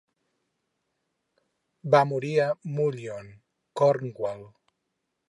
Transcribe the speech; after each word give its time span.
Va 1.95 2.01
morir 2.13 2.33
a 2.45 2.49
Mullion, 2.79 3.29
Cornwall. 3.83 4.47